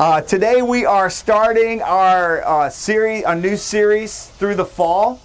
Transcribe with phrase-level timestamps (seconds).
[0.00, 5.20] Uh, today we are starting our uh, series, a new series through the fall.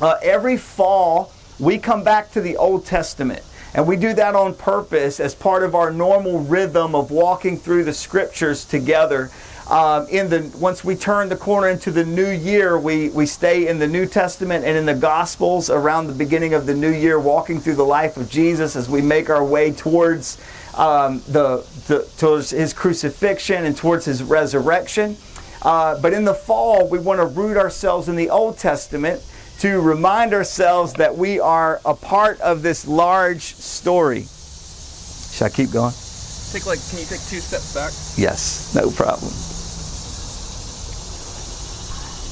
[0.00, 3.40] Uh, every fall we come back to the Old Testament,
[3.72, 7.84] and we do that on purpose as part of our normal rhythm of walking through
[7.84, 9.30] the Scriptures together.
[9.68, 13.68] Um, in the once we turn the corner into the new year, we we stay
[13.68, 17.20] in the New Testament and in the Gospels around the beginning of the new year,
[17.20, 20.36] walking through the life of Jesus as we make our way towards
[20.74, 25.16] um, the, the, towards his crucifixion and towards his resurrection.
[25.62, 29.22] Uh, but in the fall, we want to root ourselves in the Old Testament
[29.58, 34.24] to remind ourselves that we are a part of this large story.
[35.32, 35.92] Should I keep going?
[36.52, 37.92] Take like, can you take two steps back?
[38.16, 39.30] Yes, no problem.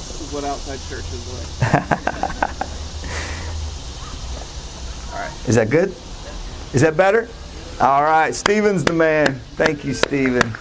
[0.09, 1.73] This is what outside church is like.
[5.13, 5.31] All right.
[5.47, 5.95] Is that good?
[6.73, 7.29] Is that better?
[7.81, 9.35] All right, Stephen's the man.
[9.55, 10.53] Thank you, Stephen.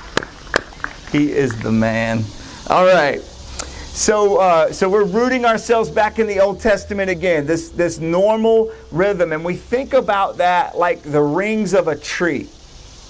[1.10, 2.22] He is the man.
[2.70, 3.20] All right.
[3.20, 7.44] So, uh, so we're rooting ourselves back in the Old Testament again.
[7.44, 12.48] This this normal rhythm, and we think about that like the rings of a tree.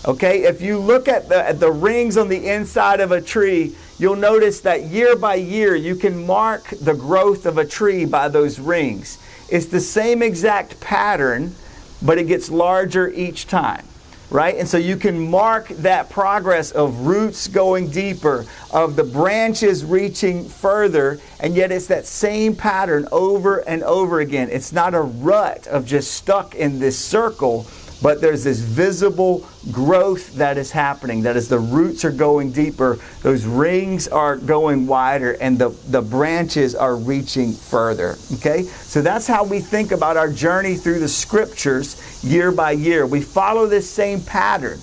[0.06, 3.76] Okay, if you look at the at the rings on the inside of a tree,
[3.98, 8.28] you'll notice that year by year you can mark the growth of a tree by
[8.28, 9.18] those rings.
[9.50, 11.54] It's the same exact pattern,
[12.00, 13.84] but it gets larger each time
[14.30, 14.56] right?
[14.56, 20.48] And so you can mark that progress of roots going deeper, of the branches reaching
[20.48, 24.48] further, and yet it's that same pattern over and over again.
[24.50, 27.66] It's not a rut of just stuck in this circle,
[28.00, 31.22] but there's this visible growth that is happening.
[31.22, 36.02] That as the roots are going deeper, those rings are going wider and the, the
[36.02, 38.16] branches are reaching further.
[38.34, 38.62] Okay?
[38.62, 43.06] So that's how we think about our journey through the scriptures year by year.
[43.06, 44.78] We follow this same pattern,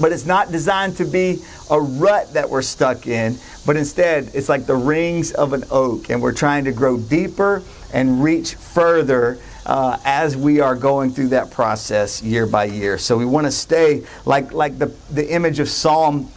[0.00, 4.48] but it's not designed to be a rut that we're stuck in, but instead it's
[4.48, 9.38] like the rings of an oak, and we're trying to grow deeper and reach further.
[9.70, 12.98] Uh, as we are going through that process year by year.
[12.98, 16.28] So we want to stay like, like the, the image of Psalm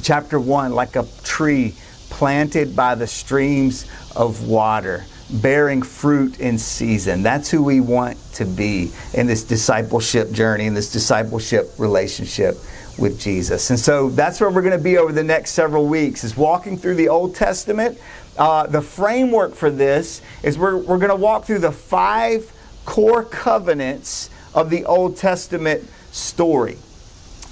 [0.00, 1.74] chapter 1, like a tree
[2.08, 3.84] planted by the streams
[4.14, 7.24] of water bearing fruit in season.
[7.24, 12.58] That's who we want to be in this discipleship journey, in this discipleship relationship
[12.96, 13.70] with Jesus.
[13.70, 16.78] And so that's where we're going to be over the next several weeks is walking
[16.78, 17.98] through the Old Testament.
[18.36, 22.52] Uh, the framework for this is we're, we're going to walk through the five
[22.88, 26.78] core covenants of the Old Testament story.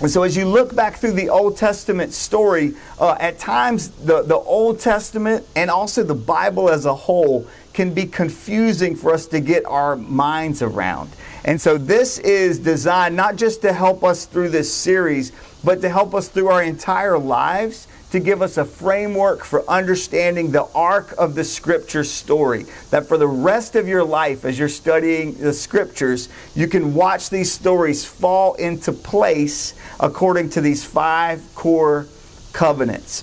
[0.01, 4.23] And so, as you look back through the Old Testament story, uh, at times the,
[4.23, 9.27] the Old Testament and also the Bible as a whole can be confusing for us
[9.27, 11.11] to get our minds around.
[11.45, 15.33] And so this is designed not just to help us through this series,
[15.63, 20.51] but to help us through our entire lives to give us a framework for understanding
[20.51, 22.65] the arc of the scripture story.
[22.91, 27.29] That for the rest of your life, as you're studying the scriptures, you can watch
[27.29, 32.07] these stories fall into place according to these five core
[32.55, 33.23] covenants.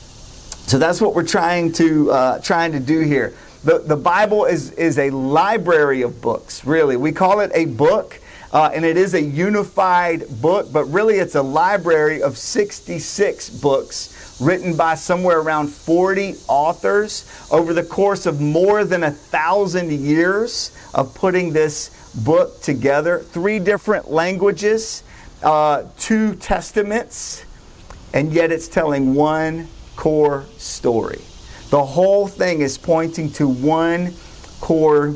[0.68, 3.34] So that's what we're trying to uh, trying to do here.
[3.64, 6.98] The, the Bible is, is a library of books, really.
[6.98, 8.20] We call it a book,
[8.52, 14.13] uh, and it is a unified book, but really it's a library of 66 books
[14.44, 20.72] written by somewhere around 40 authors over the course of more than a thousand years
[20.94, 23.20] of putting this book together.
[23.20, 25.04] Three different languages,
[25.42, 27.46] uh, two testaments,
[28.14, 31.22] and yet it's telling one core story.
[31.70, 34.14] The whole thing is pointing to one
[34.62, 35.16] core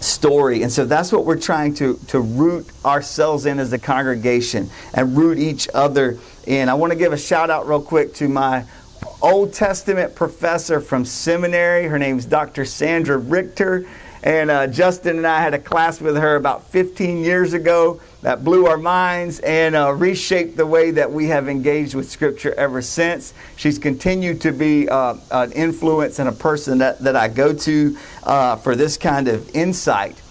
[0.00, 0.62] story.
[0.62, 5.16] And so that's what we're trying to, to root ourselves in as a congregation and
[5.16, 6.68] root each other in.
[6.68, 8.64] I want to give a shout out real quick to my
[9.22, 11.86] Old Testament professor from seminary.
[11.86, 12.64] Her name's Dr.
[12.64, 13.86] Sandra Richter.
[14.22, 18.42] And uh, Justin and I had a class with her about 15 years ago that
[18.42, 22.80] blew our minds and uh, reshaped the way that we have engaged with Scripture ever
[22.80, 23.34] since.
[23.56, 27.98] She's continued to be uh, an influence and a person that, that I go to
[28.22, 30.22] uh, for this kind of insight.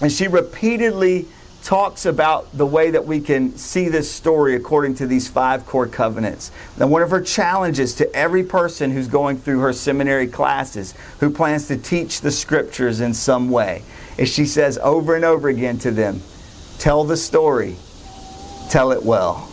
[0.00, 1.26] And she repeatedly
[1.66, 5.88] talks about the way that we can see this story according to these five core
[5.88, 6.52] covenants.
[6.78, 11.28] Now, one of her challenges to every person who's going through her seminary classes, who
[11.28, 13.82] plans to teach the scriptures in some way,
[14.16, 16.20] is she says over and over again to them,
[16.78, 17.74] Tell the story,
[18.70, 19.50] tell it well.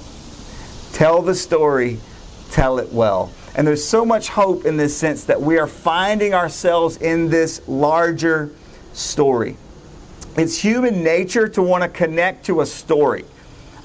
[0.92, 2.00] Tell the story,
[2.52, 3.32] tell it well.
[3.56, 7.68] And there's so much hope in this sense that we are finding ourselves in this
[7.68, 8.52] larger
[8.94, 9.58] story.
[10.36, 13.26] It's human nature to want to connect to a story.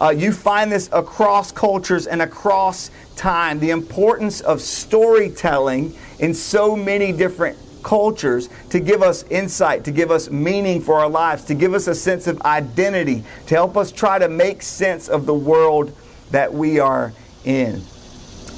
[0.01, 3.59] Uh, you find this across cultures and across time.
[3.59, 10.11] The importance of storytelling in so many different cultures to give us insight, to give
[10.11, 13.93] us meaning for our lives, to give us a sense of identity, to help us
[13.93, 15.95] try to make sense of the world
[16.31, 17.13] that we are
[17.45, 17.83] in.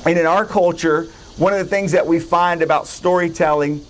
[0.04, 1.04] And in our culture,
[1.38, 3.84] one of the things that we find about storytelling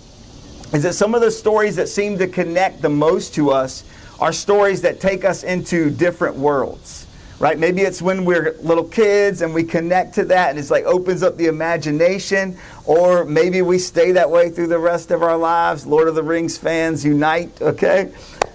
[0.73, 3.83] is that some of the stories that seem to connect the most to us
[4.19, 7.07] are stories that take us into different worlds
[7.41, 7.57] right?
[7.57, 11.23] Maybe it's when we're little kids and we connect to that and it's like opens
[11.23, 15.87] up the imagination, or maybe we stay that way through the rest of our lives.
[15.87, 18.11] Lord of the Rings fans unite, okay?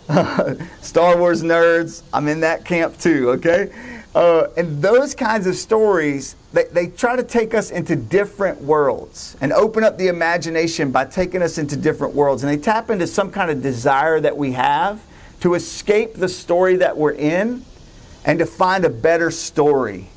[0.82, 3.72] Star Wars nerds, I'm in that camp too, okay?
[4.14, 9.36] Uh, and those kinds of stories, they, they try to take us into different worlds
[9.42, 12.42] and open up the imagination by taking us into different worlds.
[12.42, 15.02] And they tap into some kind of desire that we have
[15.40, 17.62] to escape the story that we're in
[18.24, 20.08] and to find a better story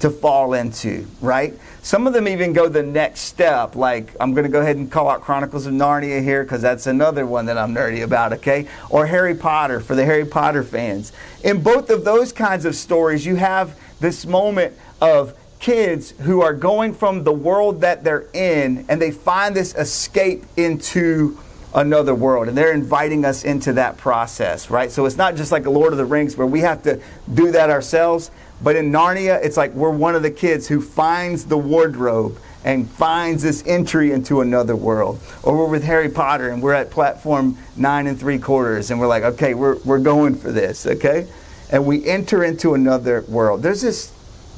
[0.00, 1.54] to fall into, right?
[1.80, 3.74] Some of them even go the next step.
[3.74, 6.86] Like, I'm going to go ahead and call out Chronicles of Narnia here because that's
[6.86, 8.68] another one that I'm nerdy about, okay?
[8.90, 11.12] Or Harry Potter for the Harry Potter fans.
[11.42, 16.52] In both of those kinds of stories, you have this moment of kids who are
[16.52, 21.38] going from the world that they're in and they find this escape into
[21.72, 22.48] another world.
[22.48, 24.90] And they're inviting us into that process, right?
[24.90, 27.00] So it's not just like a Lord of the Rings where we have to
[27.32, 28.32] do that ourselves.
[28.60, 32.88] But in Narnia, it's like we're one of the kids who finds the wardrobe and
[32.90, 35.20] finds this entry into another world.
[35.44, 39.06] Or we're with Harry Potter and we're at platform nine and three quarters and we're
[39.06, 41.28] like, okay, we're, we're going for this, okay?
[41.70, 43.62] And we enter into another world.
[43.62, 44.12] There's this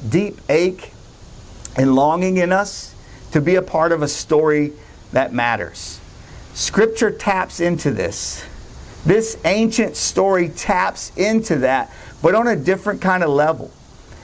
[0.09, 0.91] deep ache
[1.75, 2.95] and longing in us
[3.31, 4.73] to be a part of a story
[5.11, 5.99] that matters.
[6.53, 8.45] Scripture taps into this.
[9.05, 11.91] This ancient story taps into that,
[12.21, 13.71] but on a different kind of level.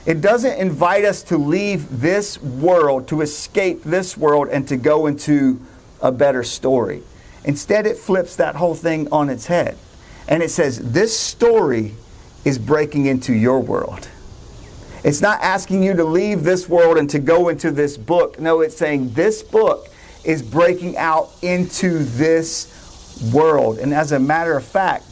[0.04, 5.06] It doesn't invite us to leave this world, to escape this world, and to go
[5.06, 5.60] into
[6.00, 7.02] a better story.
[7.44, 9.76] Instead, it flips that whole thing on its head.
[10.26, 11.94] And it says, This story
[12.44, 14.08] is breaking into your world.
[15.04, 18.38] It's not asking you to leave this world and to go into this book.
[18.38, 19.88] No, it's saying this book
[20.24, 23.78] is breaking out into this world.
[23.78, 25.04] And as a matter of fact,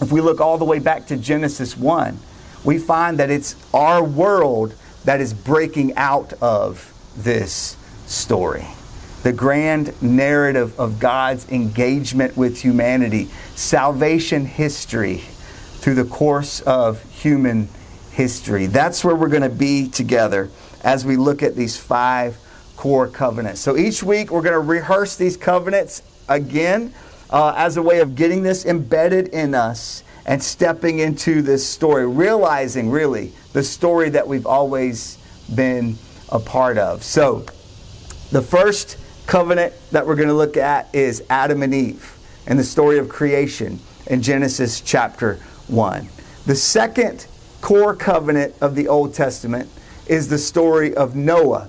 [0.00, 2.18] if we look all the way back to Genesis 1,
[2.64, 4.74] we find that it's our world
[5.04, 7.76] that is breaking out of this
[8.06, 8.66] story.
[9.24, 13.24] The grand narrative of God's engagement with humanity,
[13.56, 15.18] salvation history
[15.78, 17.68] through the course of human
[18.18, 18.66] history.
[18.66, 20.50] That's where we're going to be together
[20.82, 22.36] as we look at these five
[22.74, 23.60] core covenants.
[23.60, 26.92] So each week we're going to rehearse these covenants again
[27.30, 32.08] uh, as a way of getting this embedded in us and stepping into this story,
[32.08, 35.16] realizing really the story that we've always
[35.54, 35.96] been
[36.30, 37.04] a part of.
[37.04, 37.46] So
[38.32, 38.98] the first
[39.28, 42.18] covenant that we're going to look at is Adam and Eve
[42.48, 43.78] and the story of creation
[44.08, 45.36] in Genesis chapter
[45.68, 46.08] 1.
[46.46, 47.28] The second
[47.60, 49.68] core covenant of the Old Testament
[50.06, 51.68] is the story of Noah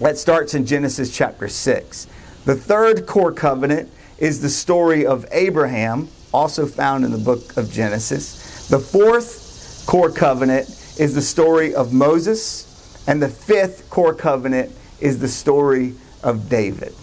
[0.00, 2.06] that starts in Genesis chapter 6.
[2.44, 7.70] The third core covenant is the story of Abraham, also found in the book of
[7.70, 8.68] Genesis.
[8.68, 10.68] The fourth core covenant
[10.98, 12.68] is the story of Moses.
[13.06, 16.94] And the fifth core covenant is the story of David.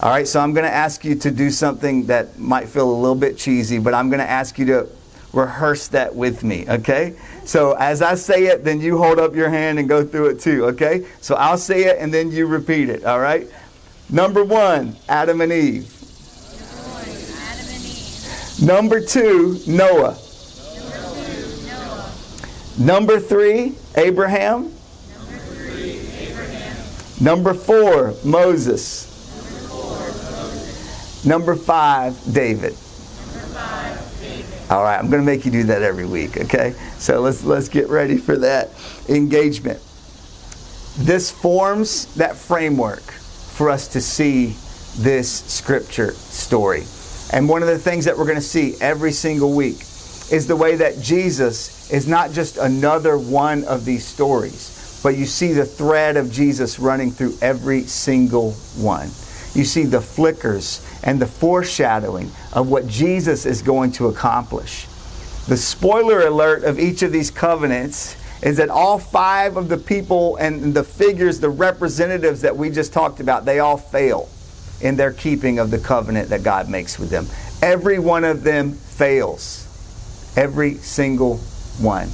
[0.00, 2.92] All right, so I'm going to ask you to do something that might feel a
[2.92, 4.88] little bit cheesy, but I'm going to ask you to
[5.32, 7.16] rehearse that with me, okay?
[7.46, 10.40] So as I say it, then you hold up your hand and go through it
[10.40, 11.06] too, okay?
[11.20, 13.48] So I'll say it and then you repeat it, all right?
[14.10, 15.90] Number one, Adam and Eve.
[18.62, 20.16] Number two, Noah.
[22.78, 24.72] Number three, Abraham.
[27.20, 29.10] Number four, Moses.
[31.24, 32.76] Number five, David.
[34.74, 36.74] All right, I'm going to make you do that every week, okay?
[36.98, 38.70] So let's let's get ready for that
[39.08, 39.78] engagement.
[40.98, 44.56] This forms that framework for us to see
[45.00, 46.82] this scripture story.
[47.32, 49.76] And one of the things that we're going to see every single week
[50.32, 55.24] is the way that Jesus is not just another one of these stories, but you
[55.24, 59.08] see the thread of Jesus running through every single one.
[59.54, 64.86] You see the flickers and the foreshadowing of what Jesus is going to accomplish.
[65.46, 70.36] The spoiler alert of each of these covenants is that all five of the people
[70.36, 74.28] and the figures, the representatives that we just talked about, they all fail
[74.80, 77.26] in their keeping of the covenant that God makes with them.
[77.62, 79.66] Every one of them fails.
[80.36, 81.38] Every single
[81.78, 82.08] one.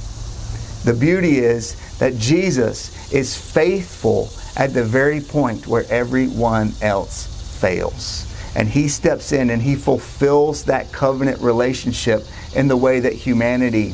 [0.83, 7.30] The beauty is that Jesus is faithful at the very point where everyone else
[7.61, 8.27] fails.
[8.55, 13.93] And he steps in and he fulfills that covenant relationship in the way that humanity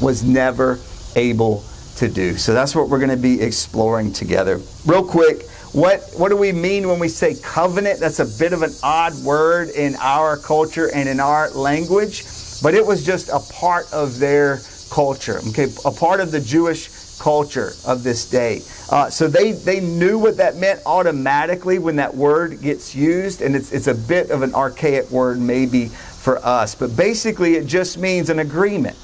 [0.00, 0.78] was never
[1.16, 1.64] able
[1.96, 2.36] to do.
[2.36, 4.60] So that's what we're going to be exploring together.
[4.86, 7.98] Real quick, what, what do we mean when we say covenant?
[7.98, 12.24] That's a bit of an odd word in our culture and in our language,
[12.62, 16.88] but it was just a part of their culture, okay, a part of the Jewish
[17.22, 18.60] culture of this day.
[18.90, 23.54] Uh, so they, they knew what that meant automatically when that word gets used, and
[23.54, 27.96] it's, it's a bit of an archaic word maybe for us, but basically it just
[27.96, 28.98] means an agreement.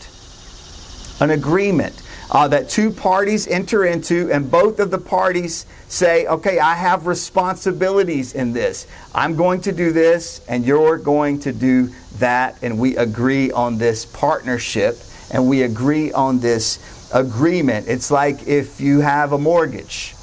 [1.20, 6.58] An agreement uh, that two parties enter into, and both of the parties say, okay,
[6.58, 8.88] I have responsibilities in this.
[9.14, 13.78] I'm going to do this, and you're going to do that, and we agree on
[13.78, 14.98] this partnership,
[15.30, 16.80] and we agree on this
[17.12, 17.88] agreement.
[17.88, 20.14] It's like if you have a mortgage.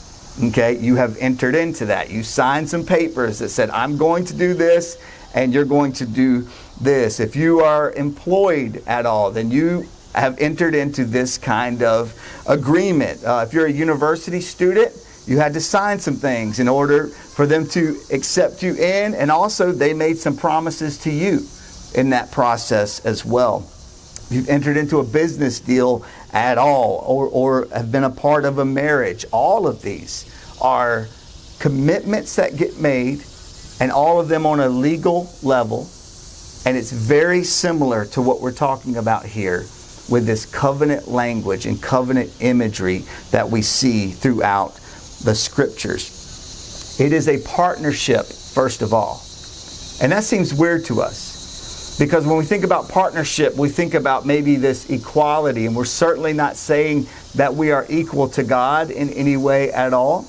[0.43, 2.09] Okay, you have entered into that.
[2.09, 4.97] You signed some papers that said, I'm going to do this
[5.33, 6.47] and you're going to do
[6.81, 7.19] this.
[7.19, 12.13] If you are employed at all, then you have entered into this kind of
[12.47, 13.23] agreement.
[13.23, 14.93] Uh, if you're a university student,
[15.25, 19.31] you had to sign some things in order for them to accept you in, and
[19.31, 21.45] also they made some promises to you
[21.95, 23.69] in that process as well.
[24.29, 28.59] You've entered into a business deal at all, or, or have been a part of
[28.59, 30.29] a marriage, all of these
[30.61, 31.07] are
[31.59, 33.23] commitments that get made,
[33.79, 35.89] and all of them on a legal level.
[36.65, 39.59] And it's very similar to what we're talking about here
[40.09, 44.75] with this covenant language and covenant imagery that we see throughout
[45.23, 46.99] the scriptures.
[46.99, 49.21] It is a partnership, first of all.
[50.01, 51.34] And that seems weird to us
[51.97, 56.33] because when we think about partnership, we think about maybe this equality, and we're certainly
[56.33, 60.27] not saying that we are equal to God in any way at all.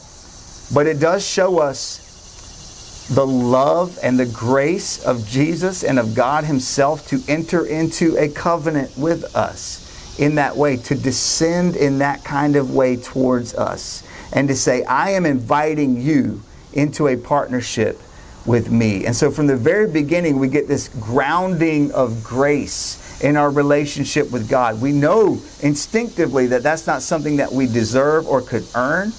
[0.73, 6.45] But it does show us the love and the grace of Jesus and of God
[6.45, 12.25] Himself to enter into a covenant with us in that way, to descend in that
[12.25, 16.43] kind of way towards us, and to say, I am inviting you
[16.73, 18.01] into a partnership
[18.47, 19.07] with me.
[19.07, 24.31] And so from the very beginning, we get this grounding of grace in our relationship
[24.31, 24.81] with God.
[24.81, 29.13] We know instinctively that that's not something that we deserve or could earn,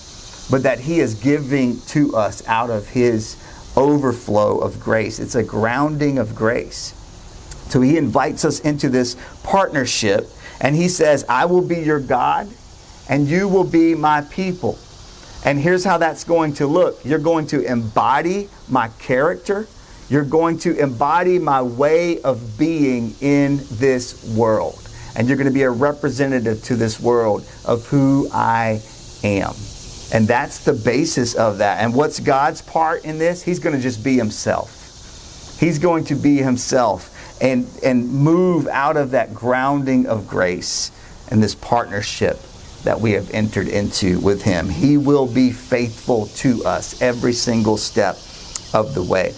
[0.50, 3.36] but that He is giving to us out of His
[3.76, 5.20] overflow of grace.
[5.20, 6.94] It's a grounding of grace.
[7.70, 10.30] So He invites us into this partnership,
[10.62, 12.48] and He says, I will be your God,
[13.10, 14.78] and you will be my people.
[15.46, 19.68] And here's how that's going to look you're going to embody my character,
[20.10, 24.82] you're going to embody my way of being in this world.
[25.16, 28.82] And you're going to be a representative to this world of who I
[29.24, 29.54] am.
[30.14, 31.82] And that's the basis of that.
[31.82, 33.42] And what's God's part in this?
[33.44, 35.58] He's going to just be himself.
[35.60, 40.92] He's going to be himself and, and move out of that grounding of grace
[41.30, 42.40] and this partnership
[42.88, 44.70] that we have entered into with him.
[44.70, 48.16] He will be faithful to us every single step
[48.74, 49.36] of the way.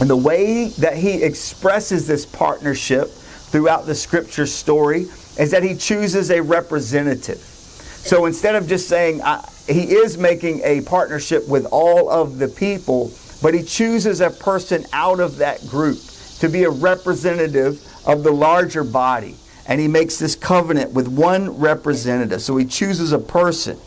[0.00, 5.02] And the way that he expresses this partnership throughout the scripture story
[5.38, 7.36] is that he chooses a representative.
[7.36, 9.20] So instead of just saying,
[9.68, 13.12] he is making a partnership with all of the people,
[13.42, 15.98] but he chooses a person out of that group
[16.38, 19.36] to be a representative of the larger body.
[19.66, 22.42] And he makes this covenant with one representative.
[22.42, 23.78] So he chooses a person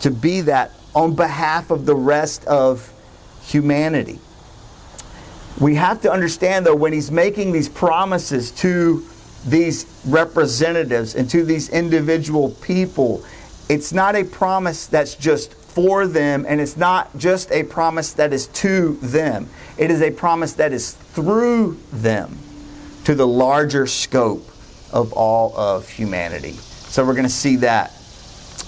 [0.00, 2.92] to be that on behalf of the rest of
[3.42, 4.20] humanity.
[5.60, 9.06] We have to understand, though, when he's making these promises to
[9.46, 13.24] these representatives and to these individual people,
[13.68, 18.32] it's not a promise that's just for them, and it's not just a promise that
[18.32, 19.48] is to them.
[19.76, 22.38] It is a promise that is through them
[23.04, 24.48] to the larger scope
[24.94, 26.52] of all of humanity.
[26.52, 27.92] So we're going to see that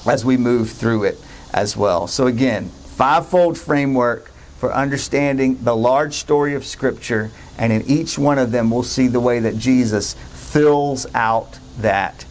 [0.07, 1.19] as we move through it
[1.55, 2.07] as well.
[2.09, 8.39] So, again, fivefold framework for understanding the large story of Scripture, and in each one
[8.39, 12.25] of them, we'll see the way that Jesus fills out that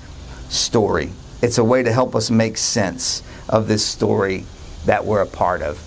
[0.49, 1.11] story.
[1.41, 4.45] It's a way to help us make sense of this story
[4.85, 5.79] that we're a part of.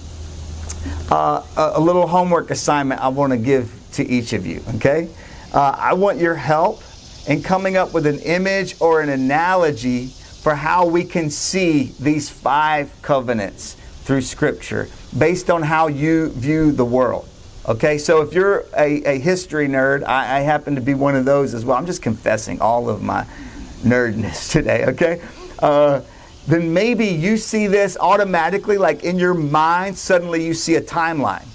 [1.11, 5.09] Uh, a, little homework assignment I want to give to each of you, okay?
[5.53, 6.83] Uh, I want your help
[7.28, 12.30] in coming up with an image or an analogy for how we can see these
[12.30, 17.28] five covenants through Scripture based on how you view the world.
[17.68, 21.26] Okay, so if you're a, a history nerd, I, I, happen to be one of
[21.26, 21.76] those as well.
[21.76, 23.26] I'm just confessing all of my
[23.82, 25.20] nerdness today, okay?
[25.58, 26.00] uh,
[26.47, 31.47] then maybe you see this automatically, like in your mind, suddenly you see a timeline.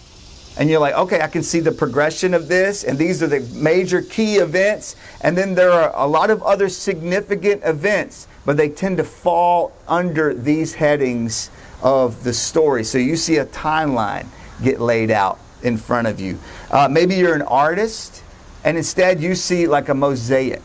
[0.57, 3.39] And you're like, okay, I can see the progression of this, and these are the
[3.55, 4.95] major key events.
[5.21, 9.73] And then there are a lot of other significant events, but they tend to fall
[9.87, 11.49] under these headings
[11.81, 12.83] of the story.
[12.83, 14.27] So you see a timeline
[14.63, 16.37] get laid out in front of you.
[16.69, 18.23] Uh, maybe you're an artist,
[18.63, 20.61] and instead you see like a mosaic.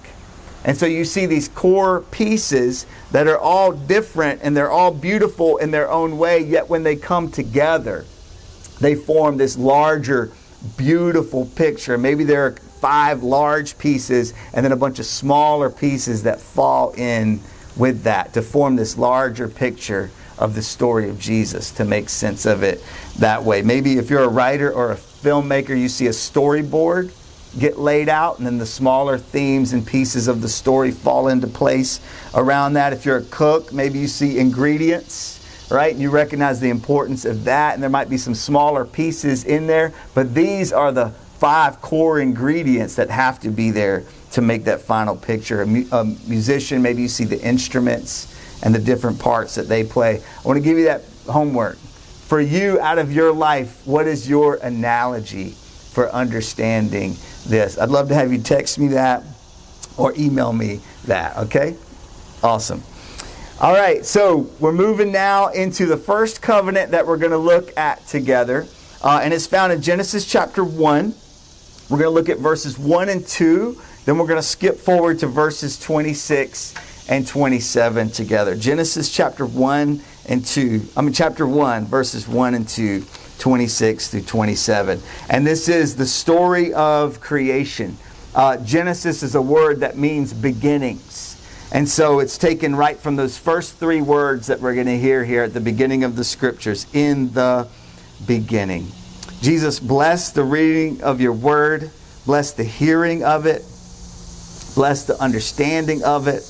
[0.65, 5.57] And so you see these core pieces that are all different and they're all beautiful
[5.59, 8.05] in their own way, yet when they come together,
[8.81, 10.33] they form this larger,
[10.77, 11.99] beautiful picture.
[11.99, 16.93] Maybe there are five large pieces and then a bunch of smaller pieces that fall
[16.93, 17.41] in
[17.77, 22.47] with that to form this larger picture of the story of Jesus to make sense
[22.47, 22.83] of it
[23.19, 23.63] that way.
[23.63, 27.13] Maybe if you're a writer or a filmmaker, you see a storyboard
[27.59, 31.47] get laid out, and then the smaller themes and pieces of the story fall into
[31.47, 32.01] place
[32.35, 32.93] around that.
[32.93, 35.38] If you're a cook, maybe you see ingredients,
[35.71, 35.95] right?
[35.95, 39.93] You recognize the importance of that, and there might be some smaller pieces in there,
[40.15, 44.81] but these are the five core ingredients that have to be there to make that
[44.81, 45.63] final picture.
[45.63, 49.85] A, mu- a musician, maybe you see the instruments and the different parts that they
[49.85, 50.21] play.
[50.21, 51.77] I want to give you that homework.
[51.77, 55.51] For you, out of your life, what is your analogy
[55.93, 57.79] for understanding this?
[57.79, 59.23] I'd love to have you text me that
[59.97, 61.77] or email me that, okay?
[62.43, 62.83] Awesome.
[63.61, 67.77] All right, so we're moving now into the first covenant that we're going to look
[67.77, 68.69] at together.
[69.03, 71.13] Uh, and it's found in Genesis chapter 1.
[71.91, 73.77] We're going to look at verses 1 and 2.
[74.05, 78.55] Then we're going to skip forward to verses 26 and 27 together.
[78.55, 80.87] Genesis chapter 1 and 2.
[80.97, 83.05] I mean, chapter 1, verses 1 and 2,
[83.41, 85.03] 26 through 27.
[85.29, 87.97] And this is the story of creation.
[88.37, 91.28] Uh, Genesis is a word that means beginnings.
[91.71, 95.25] And so it's taken right from those first three words that we're going to hear
[95.25, 97.69] here at the beginning of the scriptures in the
[98.27, 98.89] beginning.
[99.43, 101.91] Jesus, bless the reading of your word,
[102.25, 103.63] bless the hearing of it,
[104.75, 106.43] bless the understanding of it.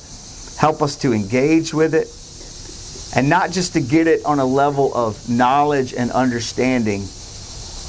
[0.57, 2.07] Help us to engage with it.
[3.17, 7.01] And not just to get it on a level of knowledge and understanding,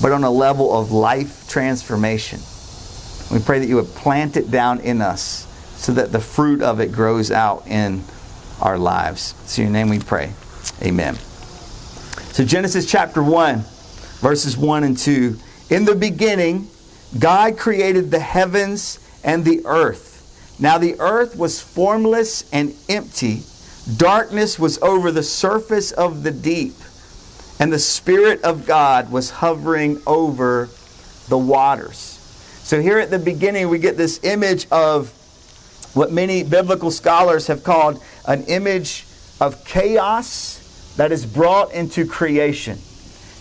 [0.02, 2.40] but on a level of life transformation.
[3.30, 5.46] We pray that you would plant it down in us
[5.80, 8.04] so that the fruit of it grows out in
[8.60, 9.34] our lives.
[9.44, 10.34] It's in your name we pray.
[10.82, 11.14] Amen.
[12.34, 13.64] So, Genesis chapter 1,
[14.20, 15.38] verses 1 and 2.
[15.70, 16.68] In the beginning,
[17.18, 20.56] God created the heavens and the earth.
[20.60, 23.42] Now the earth was formless and empty.
[23.96, 26.74] Darkness was over the surface of the deep,
[27.58, 30.68] and the Spirit of God was hovering over
[31.30, 32.18] the waters.
[32.64, 35.14] So, here at the beginning, we get this image of
[35.94, 39.06] what many biblical scholars have called an image
[39.40, 42.78] of chaos that is brought into creation.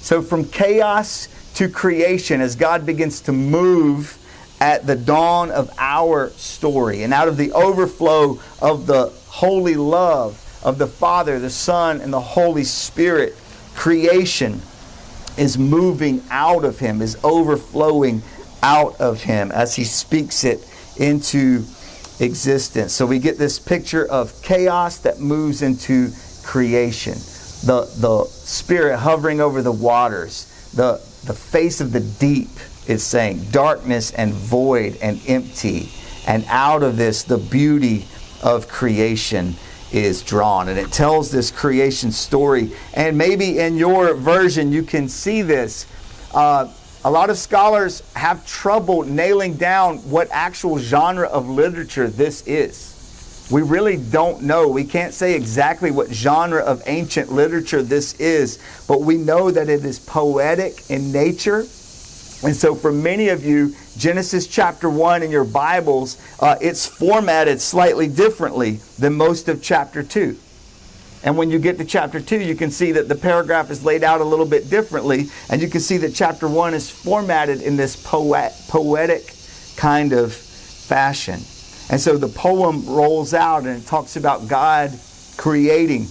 [0.02, 4.18] So, from chaos to creation, as God begins to move
[4.62, 10.46] at the dawn of our story, and out of the overflow of the holy love
[10.64, 13.36] of the Father, the Son, and the Holy Spirit,
[13.76, 14.62] creation
[15.38, 18.22] is moving out of Him, is overflowing
[18.62, 21.64] out of Him as He speaks it into
[22.20, 22.94] existence.
[22.94, 26.12] So we get this picture of chaos that moves into
[26.44, 27.14] creation.
[27.14, 32.50] The, the Spirit hovering over the waters, the, the face of the deep
[32.88, 35.90] is saying darkness and void and empty.
[36.28, 38.06] And out of this, the beauty
[38.42, 39.56] of creation
[39.92, 40.70] is drawn.
[40.70, 42.72] And it tells this creation story.
[42.94, 45.86] And maybe in your version, you can see this.
[46.34, 46.72] Uh,
[47.06, 53.48] a lot of scholars have trouble nailing down what actual genre of literature this is.
[53.50, 54.68] We really don't know.
[54.68, 59.70] We can't say exactly what genre of ancient literature this is, but we know that
[59.70, 61.60] it is poetic in nature.
[62.42, 67.60] And so, for many of you, Genesis chapter 1 in your Bibles, uh, it's formatted
[67.60, 70.38] slightly differently than most of chapter 2.
[71.24, 74.04] And when you get to chapter 2, you can see that the paragraph is laid
[74.04, 75.30] out a little bit differently.
[75.50, 79.34] And you can see that chapter 1 is formatted in this poet, poetic
[79.76, 81.42] kind of fashion.
[81.90, 84.98] And so the poem rolls out and it talks about God
[85.38, 86.08] creating.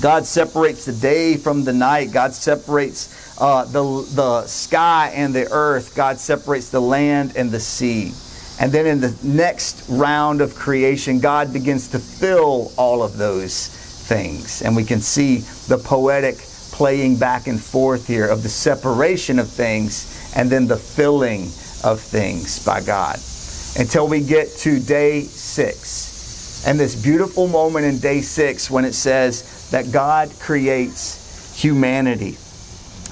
[0.00, 2.12] God separates the day from the night.
[2.12, 3.82] God separates uh, the,
[4.14, 5.94] the sky and the earth.
[5.94, 8.12] God separates the land and the sea.
[8.58, 13.75] And then in the next round of creation, God begins to fill all of those
[14.06, 14.62] things.
[14.62, 15.38] And we can see
[15.68, 16.36] the poetic
[16.72, 21.44] playing back and forth here of the separation of things and then the filling
[21.84, 23.18] of things by God.
[23.78, 26.66] Until we get to day six.
[26.66, 32.36] and this beautiful moment in day six when it says that God creates humanity.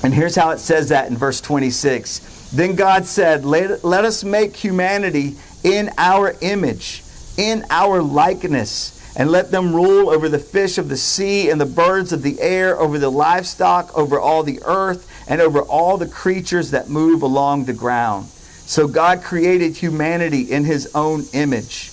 [0.02, 2.50] And here's how it says that in verse 26.
[2.52, 7.02] Then God said, Let, let us make humanity in our image,
[7.36, 11.66] in our likeness, and let them rule over the fish of the sea and the
[11.66, 16.08] birds of the air, over the livestock, over all the earth, and over all the
[16.08, 18.26] creatures that move along the ground.
[18.66, 21.90] So God created humanity in his own image.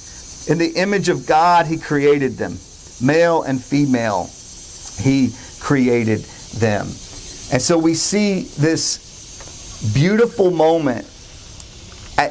[0.47, 2.57] In the image of God, he created them.
[3.01, 4.29] Male and female,
[4.99, 6.21] he created
[6.57, 6.87] them.
[7.51, 11.07] And so we see this beautiful moment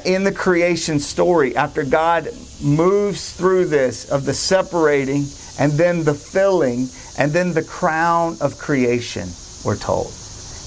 [0.05, 2.29] in the creation story after God
[2.62, 5.25] moves through this of the separating
[5.59, 9.29] and then the filling and then the crown of creation,
[9.64, 10.07] we're told.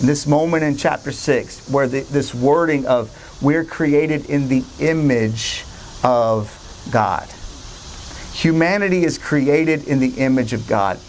[0.01, 4.63] In this moment in chapter 6, where the, this wording of we're created in the
[4.79, 5.65] image
[6.03, 6.59] of
[6.91, 7.27] God.
[8.33, 10.99] Humanity is created in the image of God.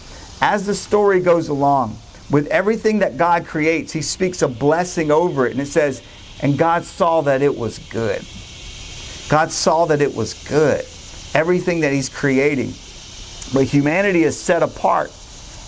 [0.41, 1.97] As the story goes along,
[2.29, 5.51] with everything that God creates, He speaks a blessing over it.
[5.51, 6.01] And it says,
[6.41, 8.25] and God saw that it was good.
[9.29, 10.85] God saw that it was good.
[11.33, 12.73] Everything that He's creating.
[13.53, 15.11] But humanity is set apart.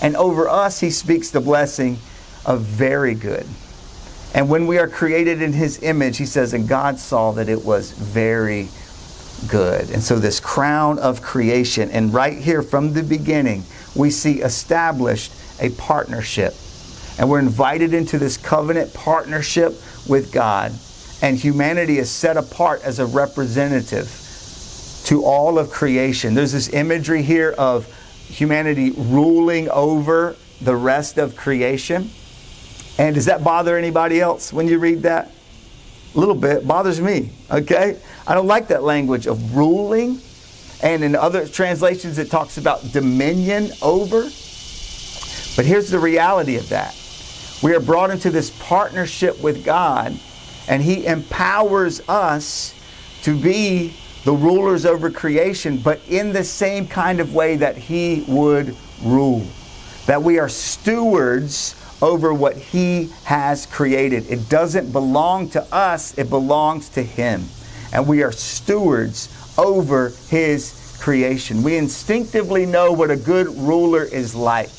[0.02, 1.98] And over us, He speaks the blessing
[2.46, 3.46] of very good.
[4.34, 7.66] And when we are created in His image, He says, and God saw that it
[7.66, 8.70] was very
[9.48, 9.90] good.
[9.90, 13.64] And so, this crown of creation, and right here from the beginning,
[13.96, 16.54] we see established a partnership.
[17.20, 19.74] And we're invited into this covenant partnership
[20.08, 20.72] with God.
[21.22, 24.24] And humanity is set apart as a representative
[25.06, 26.34] to all of creation.
[26.34, 27.92] There's this imagery here of
[28.28, 32.12] humanity ruling over the rest of creation.
[32.98, 35.32] And does that bother anybody else when you read that?
[36.16, 36.68] A little bit.
[36.68, 38.00] Bothers me, okay?
[38.26, 40.20] I don't like that language of ruling.
[40.82, 44.24] And in other translations, it talks about dominion over.
[45.56, 46.96] But here's the reality of that
[47.64, 50.20] we are brought into this partnership with God,
[50.68, 52.74] and He empowers us
[53.24, 58.26] to be the rulers over creation, but in the same kind of way that He
[58.28, 59.46] would rule.
[60.06, 64.30] That we are stewards over what He has created.
[64.30, 67.46] It doesn't belong to us, it belongs to Him.
[67.94, 71.64] And we are stewards over His creation.
[71.64, 74.70] We instinctively know what a good ruler is like.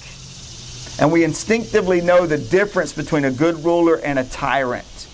[1.01, 5.07] And we instinctively know the difference between a good ruler and a tyrant.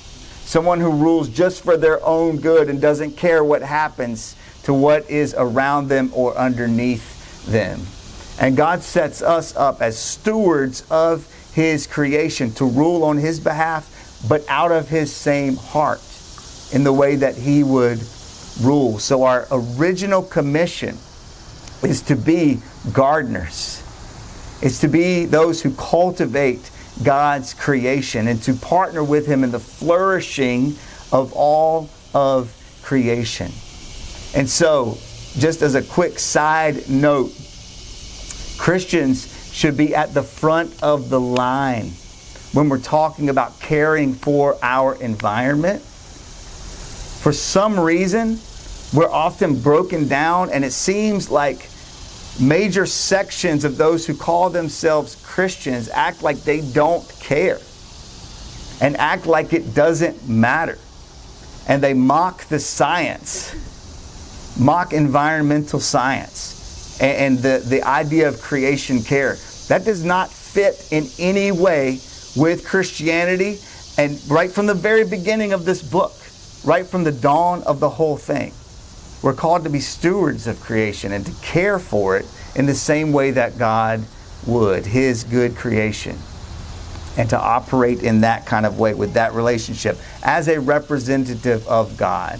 [0.44, 5.08] Someone who rules just for their own good and doesn't care what happens to what
[5.10, 7.80] is around them or underneath them.
[8.38, 14.24] And God sets us up as stewards of His creation to rule on His behalf,
[14.28, 16.02] but out of His same heart
[16.72, 18.00] in the way that He would
[18.60, 18.98] rule.
[18.98, 20.98] So, our original commission
[21.82, 22.60] is to be
[22.92, 23.84] gardeners
[24.64, 26.70] it's to be those who cultivate
[27.02, 30.76] God's creation and to partner with Him in the flourishing
[31.12, 33.50] of all of creation.
[34.34, 34.98] And so,
[35.38, 37.32] just as a quick side note,
[38.58, 41.92] Christians should be at the front of the line
[42.52, 45.82] when we're talking about caring for our environment.
[45.82, 48.38] For some reason,
[48.92, 51.68] we're often broken down, and it seems like
[52.40, 57.58] major sections of those who call themselves Christians act like they don't care
[58.80, 60.78] and act like it doesn't matter.
[61.68, 63.54] And they mock the science,
[64.58, 69.36] mock environmental science, and, the, the idea of creation care.
[69.68, 72.00] That does not fit in any way
[72.36, 73.58] with Christianity.
[73.96, 76.12] And right from the very beginning of this book,
[76.64, 78.52] right from the dawn of the whole thing,
[79.24, 83.10] we're called to be stewards of creation and to care for it in the same
[83.10, 84.04] way that God
[84.46, 86.18] would, His good creation.
[87.16, 91.96] And to operate in that kind of way with that relationship as a representative of
[91.96, 92.38] God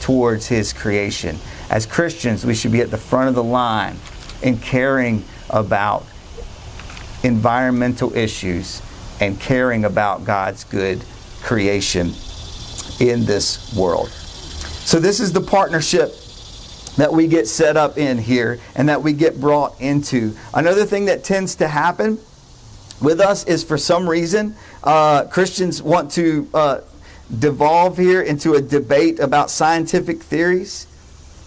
[0.00, 1.36] towards His creation.
[1.68, 3.96] As Christians, we should be at the front of the line
[4.40, 6.06] in caring about
[7.24, 8.80] environmental issues
[9.20, 11.04] and caring about God's good
[11.42, 12.14] creation
[13.00, 14.10] in this world.
[14.86, 16.14] So, this is the partnership
[16.94, 20.36] that we get set up in here and that we get brought into.
[20.54, 22.20] Another thing that tends to happen
[23.02, 26.80] with us is for some reason, uh, Christians want to uh,
[27.36, 30.86] devolve here into a debate about scientific theories.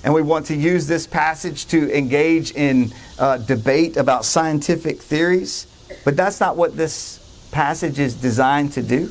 [0.04, 5.66] And we want to use this passage to engage in uh, debate about scientific theories.
[6.04, 9.10] But that's not what this passage is designed to do.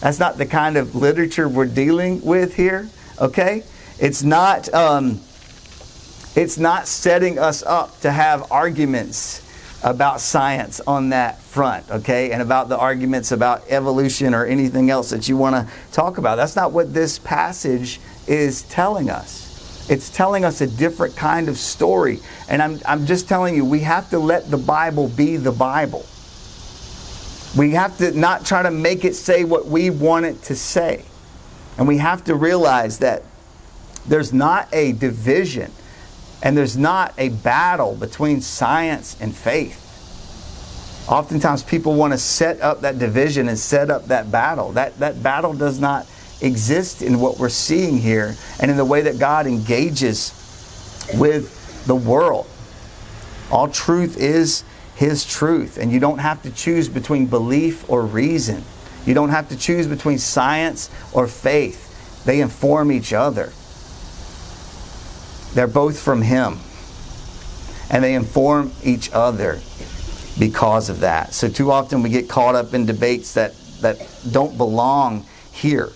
[0.00, 3.62] That's not the kind of literature we're dealing with here okay?
[3.98, 5.20] It's not, um,
[6.36, 9.42] It's not setting us up to have arguments
[9.82, 12.30] about science on that front, okay?
[12.30, 16.36] And about the arguments about evolution or anything else that you want to talk about.
[16.36, 19.90] That's not what this passage is telling us.
[19.90, 22.20] It's telling us a different kind of story.
[22.48, 26.06] And I'm, I'm just telling you, we have to let the Bible be the Bible.
[27.56, 31.04] We have to not try to make it say what we want it to say.
[31.78, 33.22] And we have to realize that
[34.06, 35.72] there's not a division
[36.42, 39.86] and there's not a battle between science and faith.
[41.08, 44.72] Oftentimes people want to set up that division and set up that battle.
[44.72, 46.06] That, that battle does not
[46.40, 50.32] exist in what we're seeing here and in the way that God engages
[51.14, 52.46] with the world.
[53.50, 58.64] All truth is His truth, and you don't have to choose between belief or reason.
[59.06, 62.24] You don't have to choose between science or faith.
[62.24, 63.52] They inform each other.
[65.54, 66.58] They're both from Him,
[67.90, 69.60] and they inform each other
[70.38, 71.34] because of that.
[71.34, 75.90] So, too often we get caught up in debates that, that don't belong here.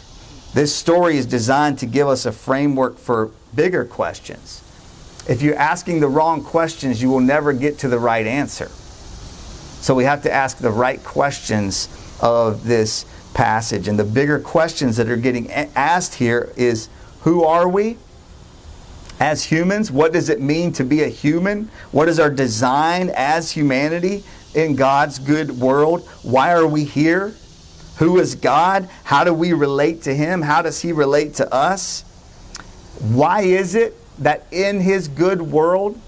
[0.54, 4.62] This story is designed to give us a framework for bigger questions.
[5.28, 8.68] If you're asking the wrong questions, you will never get to the right answer.
[9.80, 11.88] So we have to ask the right questions
[12.24, 13.86] of this passage.
[13.86, 16.88] And the bigger questions that are getting asked here is
[17.20, 17.98] who are we?
[19.20, 21.70] As humans, what does it mean to be a human?
[21.92, 26.08] What is our design as humanity in God's good world?
[26.22, 27.34] Why are we here?
[27.98, 28.88] Who is God?
[29.04, 30.42] How do we relate to Him?
[30.42, 32.02] How does He relate to us?
[33.00, 36.00] Why is it that in His good world,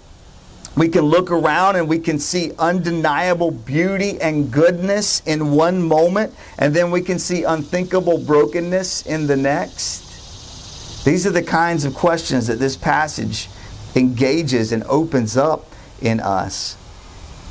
[0.77, 6.35] we can look around and we can see undeniable beauty and goodness in one moment,
[6.59, 11.05] and then we can see unthinkable brokenness in the next?
[11.05, 13.49] These are the kinds of questions that this passage
[13.95, 15.65] engages and opens up
[16.03, 16.77] in us.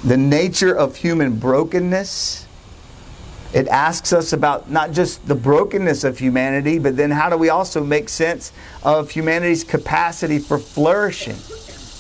[0.04, 2.44] The nature of human brokenness
[3.54, 7.48] it asks us about not just the brokenness of humanity, but then how do we
[7.48, 8.52] also make sense
[8.84, 11.38] of humanity's capacity for flourishing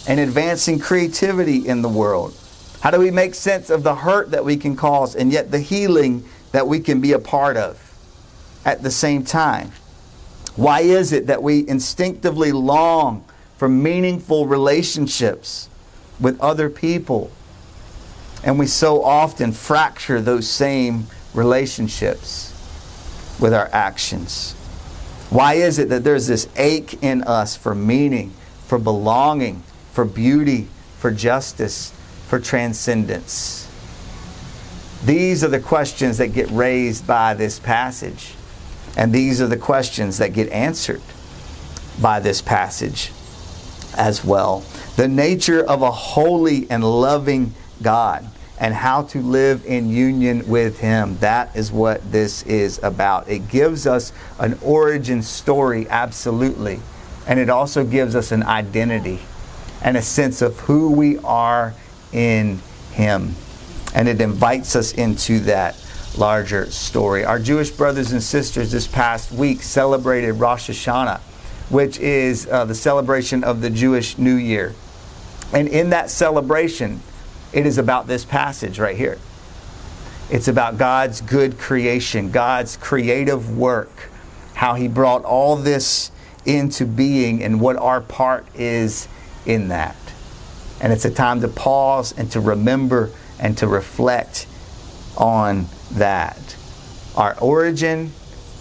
[0.07, 2.35] and advancing creativity in the world?
[2.81, 5.59] How do we make sense of the hurt that we can cause and yet the
[5.59, 7.79] healing that we can be a part of
[8.63, 9.71] at the same time?
[10.55, 13.25] Why is it that we instinctively long
[13.57, 15.69] for meaningful relationships
[16.19, 17.31] with other people
[18.43, 22.53] and we so often fracture those same relationships
[23.39, 24.53] with our actions?
[25.29, 28.31] Why is it that there's this ache in us for meaning,
[28.67, 29.63] for belonging,
[29.95, 31.93] for beauty, for justice,
[32.27, 33.71] for transcendence?
[35.05, 38.35] These are the questions that get raised by this passage.
[38.97, 41.01] And these are the questions that get answered
[42.01, 43.13] by this passage
[43.95, 44.65] as well.
[44.97, 48.29] The nature of a holy and loving God
[48.59, 51.17] and how to live in union with Him.
[51.19, 53.29] That is what this is about.
[53.29, 56.81] It gives us an origin story, absolutely.
[57.27, 59.21] And it also gives us an identity
[59.85, 61.71] and a sense of who we are
[62.11, 62.59] in
[62.91, 63.35] Him.
[63.93, 65.79] And it invites us into that
[66.17, 67.23] larger story.
[67.23, 71.19] Our Jewish brothers and sisters this past week celebrated Rosh Hashanah,
[71.69, 74.73] which is uh, the celebration of the Jewish New Year.
[75.53, 77.01] And in that celebration,
[77.53, 79.19] it is about this passage right here.
[80.31, 84.09] It's about God's good creation, God's creative work,
[84.55, 86.09] how He brought all this
[86.43, 89.07] into being, and what our part is
[89.45, 89.95] in that.
[90.81, 94.47] And it's a time to pause and to remember and to reflect
[95.17, 96.57] on that.
[97.15, 98.11] Our origin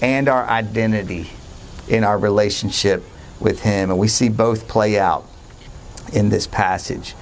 [0.01, 1.31] and our identity
[1.89, 3.05] in our relationship
[3.41, 3.91] with Him.
[3.91, 5.27] And we see both play out
[6.13, 7.15] in this passage.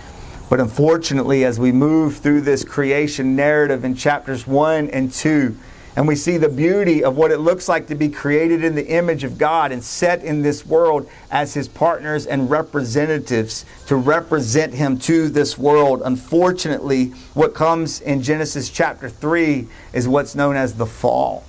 [0.50, 5.56] But unfortunately, as we move through this creation narrative in chapters 1 and 2,
[5.94, 8.86] and we see the beauty of what it looks like to be created in the
[8.86, 14.72] image of God and set in this world as His partners and representatives to represent
[14.72, 16.00] Him to this world.
[16.04, 21.44] Unfortunately, what comes in Genesis chapter 3 is what's known as the fall.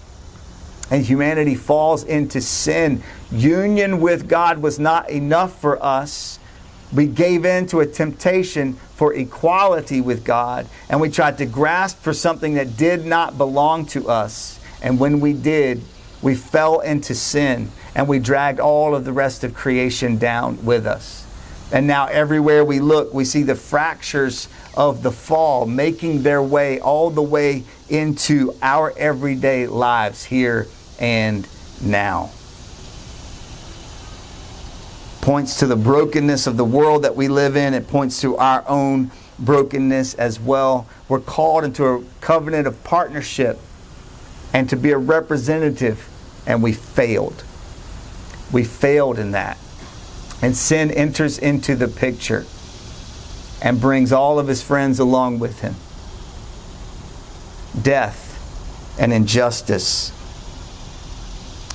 [0.91, 3.01] And humanity falls into sin.
[3.31, 6.37] Union with God was not enough for us
[6.93, 12.01] we gave in to a temptation for equality with God, and we tried to grasp
[12.01, 14.59] for something that did not belong to us.
[14.81, 15.81] And when we did,
[16.21, 20.85] we fell into sin, and we dragged all of the rest of creation down with
[20.85, 21.25] us.
[21.71, 26.79] And now, everywhere we look, we see the fractures of the fall making their way
[26.79, 30.67] all the way into our everyday lives here
[30.99, 31.47] and
[31.81, 32.29] now.
[35.23, 37.73] Points to the brokenness of the world that we live in.
[37.73, 39.09] It points to our own
[39.39, 40.85] brokenness as well.
[41.07, 43.57] We're called into a covenant of partnership
[44.51, 46.09] and to be a representative,
[46.45, 47.45] and we failed.
[48.51, 49.57] We failed in that.
[50.41, 52.45] And sin enters into the picture
[53.61, 55.75] and brings all of his friends along with him.
[57.81, 60.11] Death and injustice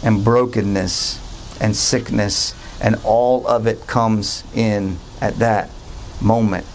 [0.04, 5.70] and brokenness and sickness, and all of it comes in at that
[6.20, 6.66] moment.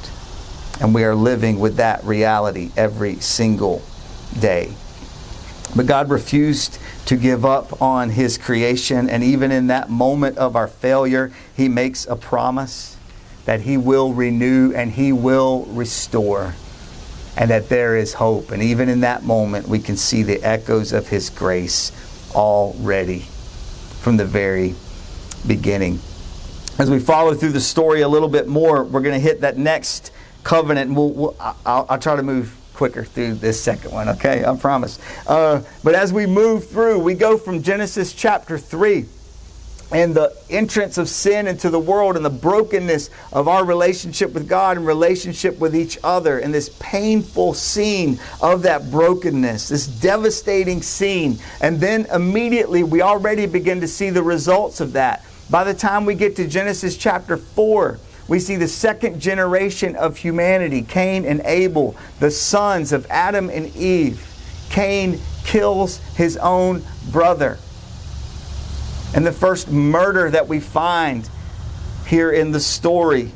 [0.82, 3.82] And we are living with that reality every single
[4.40, 4.74] day.
[5.76, 10.56] But God refused to give up on His creation, and even in that moment of
[10.56, 12.98] our failure, He makes a promise
[13.46, 16.56] that He will renew and He will restore,
[17.36, 18.52] and that there is hope.
[18.52, 21.92] And even in that moment, we can see the echoes of His grace
[22.36, 23.26] already
[24.00, 24.76] from the very
[25.48, 26.00] beginning.
[26.80, 29.58] As we follow through the story a little bit more, we're going to hit that
[29.58, 30.12] next
[30.44, 34.44] covenant, we'll, we'll I'll, I'll try to move quicker through this second one, okay?
[34.44, 35.00] I promise.
[35.28, 39.06] Uh, but as we move through, we go from Genesis chapter 3
[39.92, 44.50] and the entrance of sin into the world and the brokenness of our relationship with
[44.50, 50.82] God and relationship with each other and this painful scene of that brokenness, this devastating
[50.82, 51.38] scene.
[51.62, 55.24] And then immediately we already begin to see the results of that.
[55.54, 60.18] By the time we get to Genesis chapter 4, we see the second generation of
[60.18, 64.28] humanity, Cain and Abel, the sons of Adam and Eve.
[64.72, 67.60] Cain kills his own brother.
[69.14, 71.30] And the first murder that we find
[72.08, 73.32] here in the story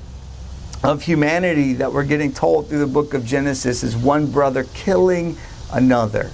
[0.83, 5.37] of humanity that we're getting told through the book of Genesis is one brother killing
[5.71, 6.31] another.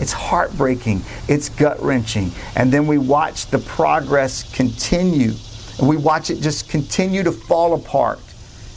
[0.00, 2.32] It's heartbreaking, it's gut wrenching.
[2.56, 5.32] And then we watch the progress continue.
[5.78, 8.20] And we watch it just continue to fall apart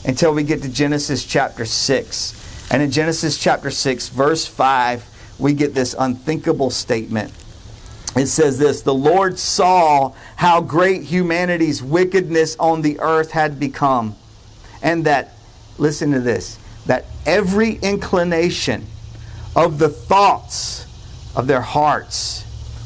[0.04, 2.70] until we get to Genesis chapter 6.
[2.72, 5.04] And in Genesis chapter 6, verse 5,
[5.38, 7.32] we get this unthinkable statement
[8.16, 14.16] it says this The Lord saw how great humanity's wickedness on the earth had become,
[14.82, 15.34] and that,
[15.78, 18.86] listen to this, that every inclination
[19.56, 20.86] of the thoughts
[21.34, 22.44] of their hearts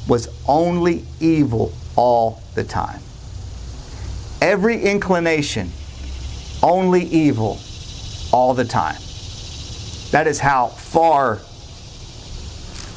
[0.08, 3.00] was only evil all the time.
[4.40, 5.72] Every inclination,
[6.62, 7.58] only evil
[8.32, 9.00] all the time.
[10.10, 11.40] That is how far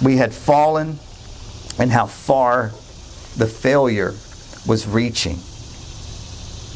[0.03, 0.99] we had fallen
[1.79, 2.71] and how far
[3.37, 4.13] the failure
[4.67, 5.39] was reaching.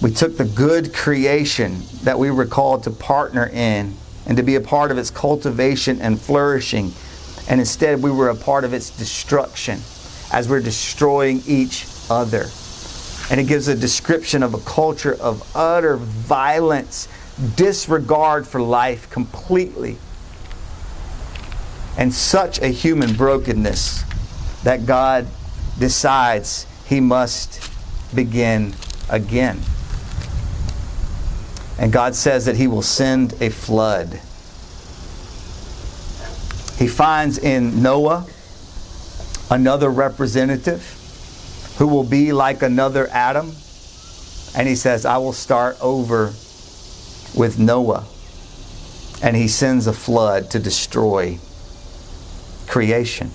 [0.02, 4.56] We took the good creation that we were called to partner in and to be
[4.56, 6.94] a part of its cultivation and flourishing,
[7.48, 9.80] and instead we were a part of its destruction
[10.32, 12.48] as we're destroying each other.
[13.30, 17.08] And it gives a description of a culture of utter violence,
[17.56, 19.98] disregard for life completely,
[21.98, 24.04] and such a human brokenness
[24.64, 25.28] that God
[25.80, 27.70] decides he must
[28.16, 28.74] begin
[29.10, 29.60] again.
[31.78, 34.20] And God says that he will send a flood.
[36.84, 38.28] He finds in Noah
[39.50, 40.84] another representative
[41.78, 43.54] who will be like another Adam.
[44.54, 46.34] And he says, I will start over
[47.34, 48.04] with Noah.
[49.24, 51.38] And he sends a flood to destroy
[52.68, 53.32] creation.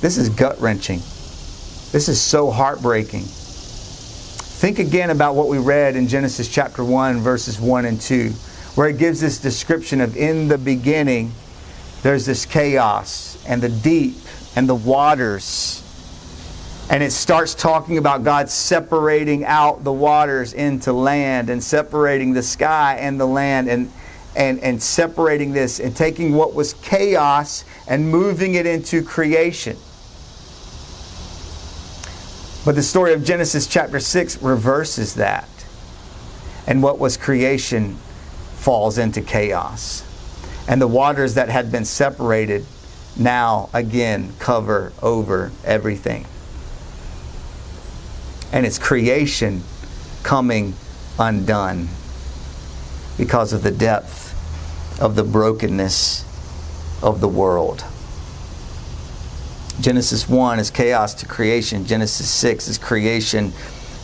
[0.00, 1.00] This is gut wrenching.
[1.92, 3.24] This is so heartbreaking.
[3.24, 8.30] Think again about what we read in Genesis chapter 1, verses 1 and 2,
[8.76, 11.32] where it gives this description of in the beginning,
[12.02, 14.16] there's this chaos and the deep
[14.56, 15.82] and the waters.
[16.90, 22.42] And it starts talking about God separating out the waters into land and separating the
[22.42, 23.92] sky and the land and,
[24.34, 29.76] and, and separating this and taking what was chaos and moving it into creation.
[32.64, 35.48] But the story of Genesis chapter 6 reverses that.
[36.66, 37.96] And what was creation
[38.56, 40.04] falls into chaos.
[40.70, 42.64] And the waters that had been separated
[43.16, 46.26] now again cover over everything.
[48.52, 49.64] And it's creation
[50.22, 50.74] coming
[51.18, 51.88] undone
[53.18, 54.28] because of the depth
[55.00, 56.24] of the brokenness
[57.02, 57.84] of the world.
[59.80, 61.84] Genesis 1 is chaos to creation.
[61.84, 63.52] Genesis 6 is creation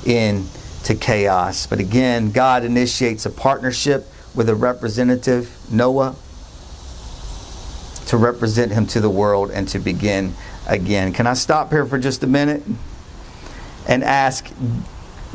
[0.05, 1.69] into chaos.
[1.69, 6.17] But again, God initiates a partnership with a representative, Noah,
[8.07, 10.35] to represent him to the world and to begin
[10.67, 11.13] again.
[11.13, 12.63] Can I stop here for just a minute
[13.89, 14.49] and ask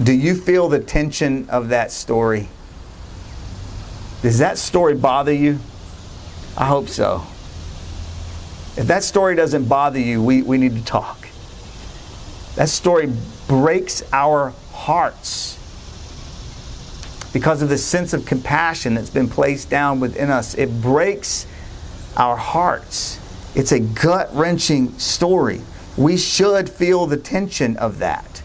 [0.02, 2.50] Do you feel the tension of that story?
[4.22, 5.60] Does that story bother you?
[6.58, 7.24] I hope so.
[8.78, 11.28] If that story doesn't bother you, we, we need to talk.
[12.56, 13.12] That story
[13.48, 15.58] breaks our hearts
[17.34, 20.54] because of the sense of compassion that's been placed down within us.
[20.56, 21.48] It breaks
[22.18, 23.20] our hearts.
[23.56, 25.62] It's a gut wrenching story.
[25.98, 28.42] We should feel the tension of that.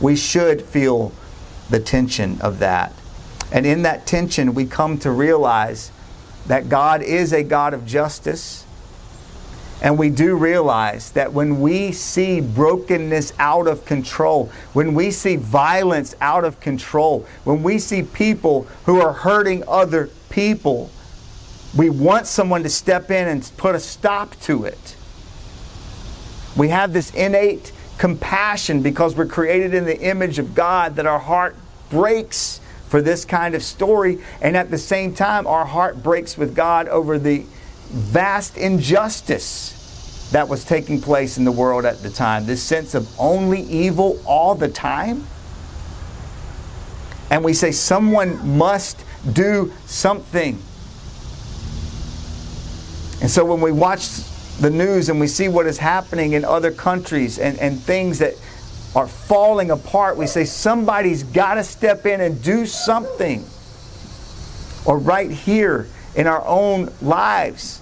[0.00, 1.12] We should feel
[1.68, 2.92] the tension of that.
[3.50, 5.90] And in that tension, we come to realize
[6.46, 8.64] that God is a God of justice.
[9.82, 15.36] And we do realize that when we see brokenness out of control, when we see
[15.36, 20.90] violence out of control, when we see people who are hurting other people,
[21.76, 24.96] we want someone to step in and put a stop to it.
[26.56, 31.18] We have this innate compassion because we're created in the image of God that our
[31.18, 31.56] heart
[31.90, 34.18] breaks for this kind of story.
[34.40, 37.44] And at the same time, our heart breaks with God over the
[37.90, 42.46] vast injustice that was taking place in the world at the time.
[42.46, 45.26] This sense of only evil all the time.
[47.30, 50.60] And we say someone must do something.
[53.26, 54.06] And so when we watch
[54.60, 58.34] the news and we see what is happening in other countries and, and things that
[58.94, 63.44] are falling apart, we say somebody's got to step in and do something.
[64.84, 67.80] Or right here in our own lives,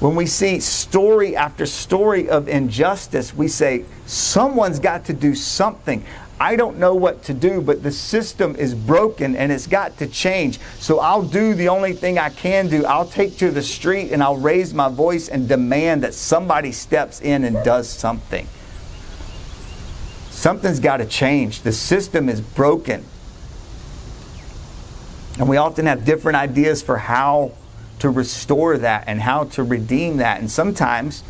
[0.00, 6.04] when we see story after story of injustice, we say someone's got to do something.
[6.40, 10.06] I don't know what to do, but the system is broken and it's got to
[10.06, 10.60] change.
[10.78, 12.84] So I'll do the only thing I can do.
[12.84, 17.20] I'll take to the street and I'll raise my voice and demand that somebody steps
[17.20, 18.46] in and does something.
[20.30, 21.62] Something's got to change.
[21.62, 23.04] The system is broken.
[25.40, 27.52] And we often have different ideas for how
[27.98, 30.38] to restore that and how to redeem that.
[30.38, 31.24] And sometimes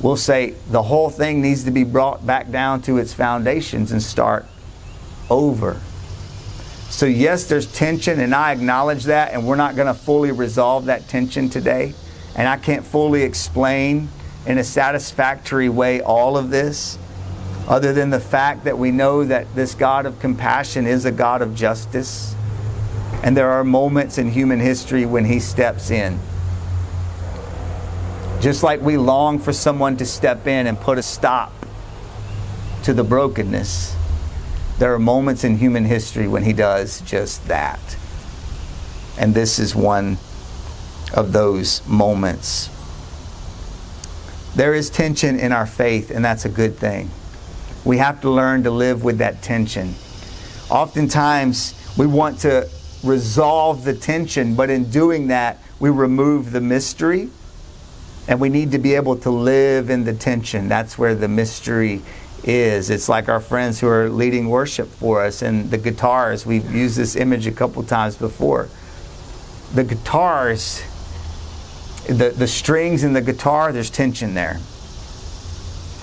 [0.00, 4.02] we'll say the whole thing needs to be brought back down to its foundations and
[4.02, 4.46] start
[5.30, 5.80] over.
[6.90, 10.84] So, yes, there's tension, and I acknowledge that, and we're not going to fully resolve
[10.84, 11.92] that tension today.
[12.36, 14.08] And I can't fully explain
[14.46, 16.98] in a satisfactory way all of this,
[17.66, 21.42] other than the fact that we know that this God of compassion is a God
[21.42, 22.34] of justice.
[23.22, 26.20] And there are moments in human history when He steps in.
[28.44, 31.50] Just like we long for someone to step in and put a stop
[32.82, 33.96] to the brokenness,
[34.78, 37.80] there are moments in human history when He does just that.
[39.16, 40.18] And this is one
[41.14, 42.68] of those moments.
[44.54, 47.08] There is tension in our faith, and that's a good thing.
[47.82, 49.94] We have to learn to live with that tension.
[50.68, 52.68] Oftentimes, we want to
[53.02, 57.30] resolve the tension, but in doing that, we remove the mystery
[58.26, 60.68] and we need to be able to live in the tension.
[60.68, 62.02] That's where the mystery
[62.42, 62.90] is.
[62.90, 66.46] It's like our friends who are leading worship for us and the guitars.
[66.46, 68.68] We've used this image a couple times before.
[69.74, 70.82] The guitars,
[72.06, 74.60] the, the strings in the guitar, there's tension there.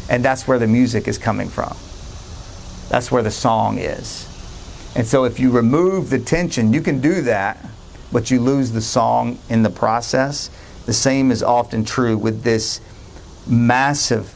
[0.10, 1.76] And that's where the music is coming from.
[2.90, 4.28] That's where the song is.
[4.96, 7.66] And so if you remove the tension, you can do that,
[8.12, 10.50] but you lose the song in the process.
[10.92, 12.82] The same is often true with this
[13.48, 14.36] massive,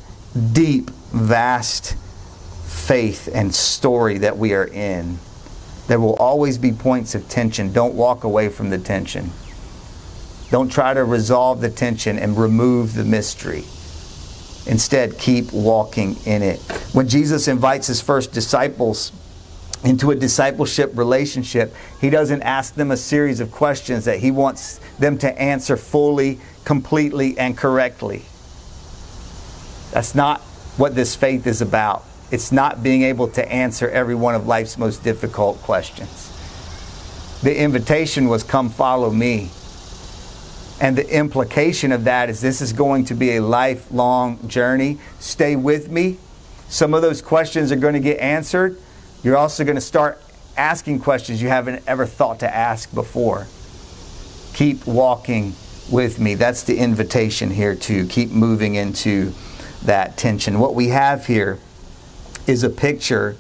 [0.53, 1.97] deep, vast
[2.63, 5.19] faith and story that we are in.
[5.87, 7.73] There will always be points of tension.
[7.73, 9.31] Don't walk away from the tension.
[10.49, 13.65] Don't try to resolve the tension and remove the mystery.
[14.65, 16.61] Instead, keep walking in it.
[16.93, 19.11] When Jesus invites his first disciples
[19.83, 24.79] into a discipleship relationship, he doesn't ask them a series of questions that he wants
[24.99, 28.23] them to answer fully, completely, and correctly.
[29.91, 30.41] That's not
[30.77, 32.03] what this faith is about.
[32.31, 36.31] It's not being able to answer every one of life's most difficult questions.
[37.43, 39.51] The invitation was, Come follow me.
[40.81, 44.99] And the implication of that is this is going to be a lifelong journey.
[45.19, 46.17] Stay with me.
[46.67, 48.77] Some of those questions are going to get answered.
[49.25, 50.21] You're also going to start
[50.55, 53.47] asking questions you haven't ever thought to ask before.
[54.53, 55.55] Keep walking
[55.89, 56.35] with me.
[56.35, 59.33] That's the invitation here, to keep moving into
[59.81, 60.59] that tension.
[60.59, 61.57] What we have here
[62.45, 63.35] is a picture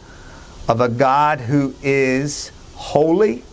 [0.67, 3.43] of a God who is holy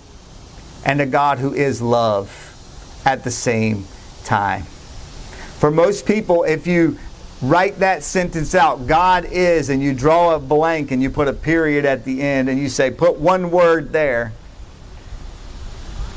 [0.86, 3.84] and a God who is love at the same
[4.24, 4.62] time.
[4.62, 6.98] For most people, if you
[7.42, 11.32] write that sentence out God is, and you draw a blank and you put a
[11.32, 14.32] period at the end and you say, put one word there,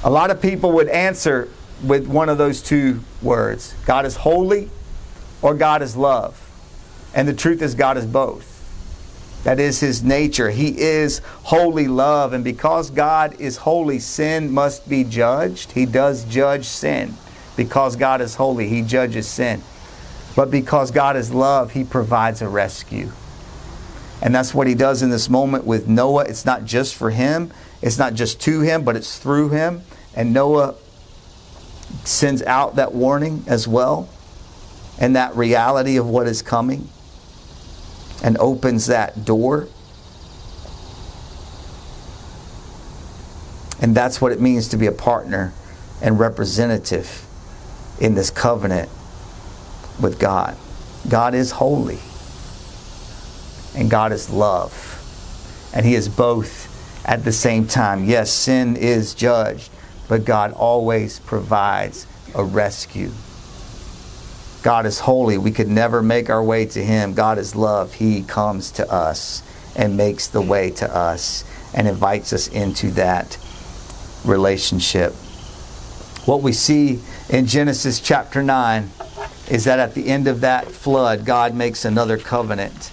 [0.03, 1.49] a lot of people would answer
[1.83, 4.69] with one of those two words God is holy
[5.41, 6.41] or God is love.
[7.13, 8.51] And the truth is, God is both.
[9.45, 10.49] That is his nature.
[10.49, 12.33] He is holy love.
[12.33, 15.71] And because God is holy, sin must be judged.
[15.71, 17.13] He does judge sin.
[17.55, 19.61] Because God is holy, he judges sin.
[20.35, 23.11] But because God is love, he provides a rescue.
[24.21, 26.25] And that's what he does in this moment with Noah.
[26.25, 29.83] It's not just for him, it's not just to him, but it's through him.
[30.15, 30.75] And Noah
[32.03, 34.09] sends out that warning as well
[34.99, 36.89] and that reality of what is coming
[38.23, 39.67] and opens that door.
[43.81, 45.53] And that's what it means to be a partner
[46.01, 47.25] and representative
[47.99, 48.89] in this covenant
[50.01, 50.57] with God.
[51.09, 51.99] God is holy,
[53.75, 54.73] and God is love,
[55.73, 56.71] and He is both
[57.05, 58.05] at the same time.
[58.05, 59.69] Yes, sin is judged,
[60.07, 63.11] but God always provides a rescue.
[64.63, 65.37] God is holy.
[65.37, 67.13] We could never make our way to Him.
[67.13, 67.93] God is love.
[67.93, 69.43] He comes to us
[69.75, 71.43] and makes the way to us
[71.75, 73.37] and invites us into that
[74.23, 75.13] relationship.
[76.25, 78.89] What we see in Genesis chapter 9
[79.49, 82.91] is that at the end of that flood, God makes another covenant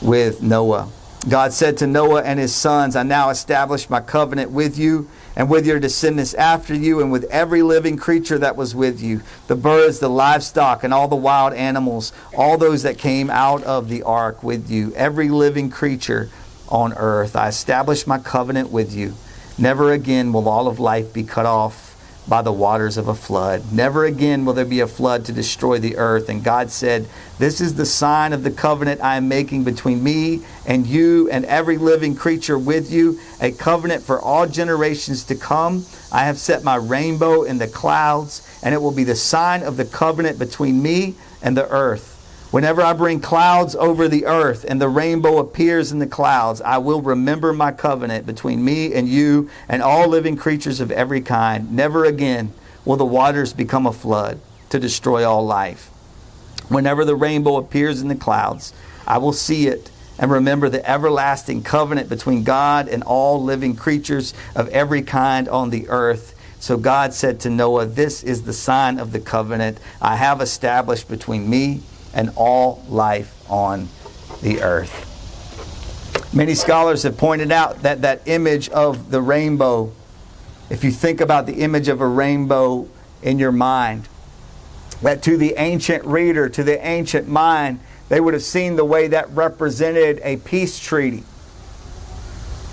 [0.00, 0.88] with Noah.
[1.28, 5.48] God said to Noah and his sons, I now establish my covenant with you and
[5.48, 9.54] with your descendants after you, and with every living creature that was with you the
[9.56, 14.02] birds, the livestock, and all the wild animals, all those that came out of the
[14.02, 16.28] ark with you, every living creature
[16.68, 17.34] on earth.
[17.36, 19.14] I establish my covenant with you.
[19.56, 21.91] Never again will all of life be cut off
[22.28, 23.72] by the waters of a flood.
[23.72, 26.28] Never again will there be a flood to destroy the earth.
[26.28, 27.08] And God said,
[27.38, 31.44] This is the sign of the covenant I am making between me and you and
[31.46, 35.84] every living creature with you, a covenant for all generations to come.
[36.12, 39.76] I have set my rainbow in the clouds, and it will be the sign of
[39.76, 42.11] the covenant between me and the earth.
[42.52, 46.76] Whenever I bring clouds over the earth and the rainbow appears in the clouds, I
[46.76, 51.72] will remember my covenant between me and you and all living creatures of every kind.
[51.72, 52.52] Never again
[52.84, 54.38] will the waters become a flood
[54.68, 55.86] to destroy all life.
[56.68, 58.74] Whenever the rainbow appears in the clouds,
[59.06, 64.34] I will see it and remember the everlasting covenant between God and all living creatures
[64.54, 66.38] of every kind on the earth.
[66.60, 71.08] So God said to Noah, This is the sign of the covenant I have established
[71.08, 71.80] between me
[72.14, 73.88] and all life on
[74.42, 75.08] the earth.
[76.34, 79.92] Many scholars have pointed out that that image of the rainbow,
[80.70, 82.88] if you think about the image of a rainbow
[83.22, 84.08] in your mind,
[85.02, 89.08] that to the ancient reader, to the ancient mind, they would have seen the way
[89.08, 91.24] that represented a peace treaty.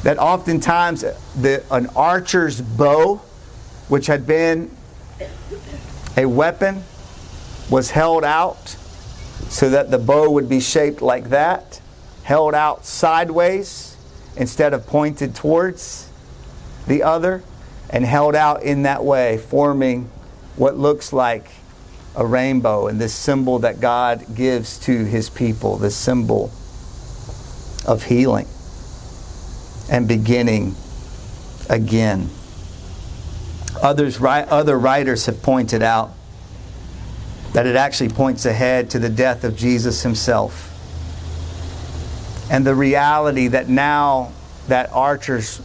[0.03, 3.17] That oftentimes uh, the, an archer's bow,
[3.89, 4.71] which had been
[6.15, 6.83] a weapon,
[7.69, 8.77] was held out
[9.49, 11.81] so that the bow would be shaped like that,
[12.23, 13.97] held out sideways
[14.37, 16.09] instead of pointed towards
[16.87, 17.43] the other,
[17.89, 20.09] and held out in that way, forming
[20.55, 21.49] what looks like
[22.15, 26.51] a rainbow and this symbol that God gives to his people, this symbol
[27.87, 28.47] of healing
[29.89, 30.75] and beginning
[31.69, 32.29] again.
[33.81, 36.11] Others, other writers have pointed out
[37.53, 40.67] that it actually points ahead to the death of Jesus himself.
[42.51, 44.31] And the reality that now
[44.67, 45.61] that archer's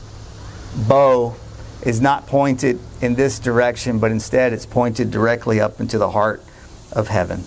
[0.89, 1.37] bow
[1.83, 6.43] is not pointed in this direction, but instead it's pointed directly up into the heart
[6.93, 7.45] of heaven.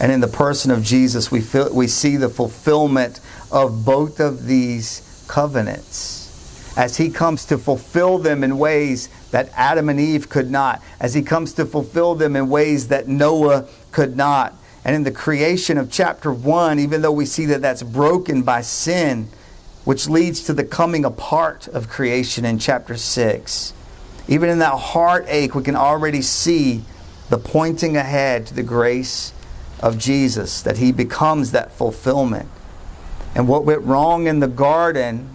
[0.00, 4.46] And in the person of Jesus, we, feel, we see the fulfillment of both of
[4.46, 10.50] these covenants as he comes to fulfill them in ways that Adam and Eve could
[10.50, 14.54] not, as he comes to fulfill them in ways that Noah could not.
[14.84, 18.60] And in the creation of chapter 1, even though we see that that's broken by
[18.60, 19.28] sin,
[19.84, 23.72] which leads to the coming apart of creation in chapter 6,
[24.28, 26.82] even in that heartache, we can already see
[27.30, 29.32] the pointing ahead to the grace
[29.80, 32.48] of Jesus, that he becomes that fulfillment.
[33.34, 35.31] And what went wrong in the garden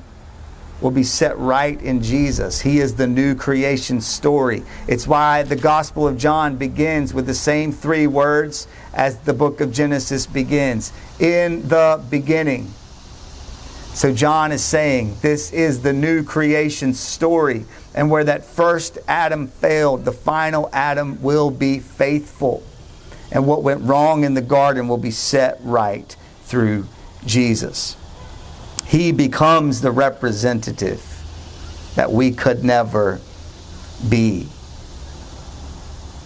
[0.82, 2.62] will be set right in Jesus.
[2.62, 4.64] He is the new creation story.
[4.88, 9.60] It's why the Gospel of John begins with the same three words as the book
[9.62, 12.72] of Genesis begins in the beginning.
[13.94, 17.66] So John is saying this is the new creation story.
[17.96, 22.62] And where that first Adam failed, the final Adam will be faithful.
[23.32, 26.86] and what went wrong in the garden will be set right through
[27.26, 27.98] Jesus.
[28.88, 31.04] He becomes the representative
[31.96, 33.20] that we could never
[34.08, 34.48] be.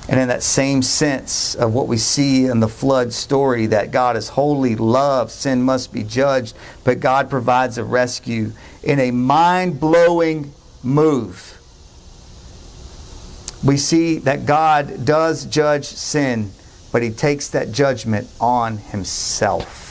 [0.08, 4.16] And in that same sense of what we see in the flood story, that God
[4.16, 8.52] is holy, love, sin must be judged, but God provides a rescue
[8.84, 10.54] in a mind blowing
[10.84, 11.58] move.
[13.64, 16.52] We see that God does judge sin,
[16.92, 19.91] but He takes that judgment on Himself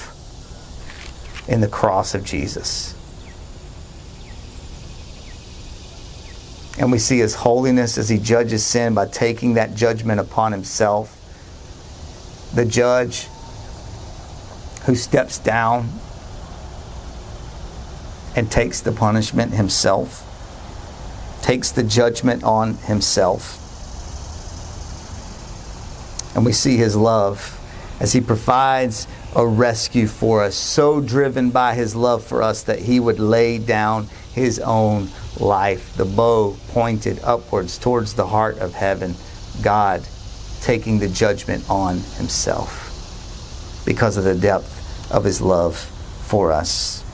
[1.48, 2.94] in the cross of Jesus.
[6.78, 11.16] And we see his holiness as he judges sin by taking that judgment upon himself.
[12.54, 13.28] The judge
[14.86, 15.90] who steps down
[18.34, 20.26] and takes the punishment himself,
[21.42, 23.58] takes the judgment on himself.
[26.34, 27.58] And we see his love
[28.00, 32.80] as he provides a rescue for us, so driven by his love for us that
[32.80, 35.08] he would lay down his own
[35.38, 39.14] life, the bow pointed upwards towards the heart of heaven,
[39.62, 40.02] God
[40.60, 47.04] taking the judgment on himself because of the depth of his love for us.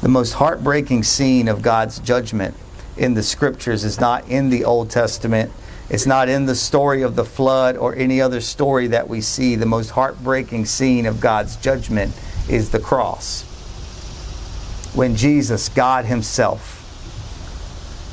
[0.00, 2.54] The most heartbreaking scene of God's judgment
[2.96, 5.50] in the scriptures is not in the Old Testament.
[5.90, 9.54] It's not in the story of the flood or any other story that we see.
[9.54, 12.14] The most heartbreaking scene of God's judgment
[12.48, 13.42] is the cross.
[14.94, 16.80] When Jesus, God Himself,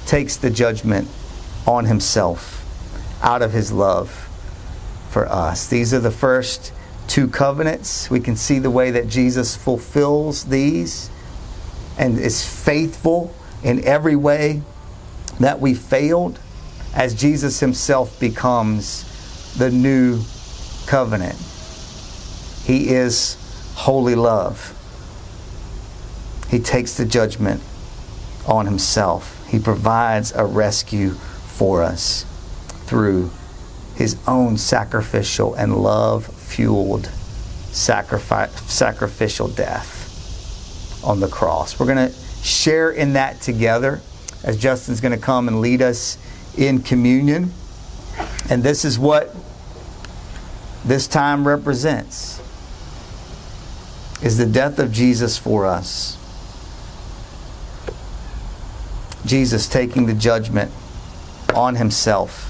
[0.06, 1.08] takes the judgment
[1.66, 2.66] on himself
[3.22, 4.10] out of his love
[5.10, 5.68] for us.
[5.68, 6.74] These are the first
[7.08, 8.10] two covenants.
[8.10, 11.10] We can see the way that Jesus fulfills these
[11.98, 14.62] and is faithful in every way
[15.40, 16.40] that we failed
[16.94, 19.06] as Jesus himself becomes
[19.58, 20.22] the new
[20.86, 21.38] covenant.
[22.64, 23.38] He is
[23.76, 24.78] holy love.
[26.50, 27.62] He takes the judgment
[28.46, 29.48] on himself.
[29.48, 32.26] He provides a rescue for us
[32.86, 33.32] through
[33.96, 37.10] his own sacrificial and love fueled
[37.72, 41.80] sacrifice, sacrificial death on the cross.
[41.80, 44.02] We're going to share in that together
[44.44, 46.18] as Justin's going to come and lead us
[46.58, 47.54] in communion.
[48.50, 49.36] And this is what
[50.84, 52.40] this time represents
[54.22, 56.18] is the death of Jesus for us.
[59.26, 60.72] Jesus taking the judgment
[61.54, 62.48] on himself,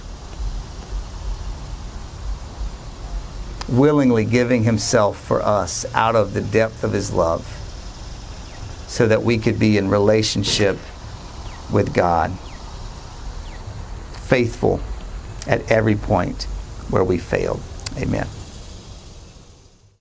[3.69, 7.45] willingly giving himself for us out of the depth of his love
[8.87, 10.77] so that we could be in relationship
[11.71, 12.31] with God,
[14.31, 14.79] faithful
[15.45, 16.43] at every point
[16.89, 17.61] where we failed.
[17.97, 18.25] Amen.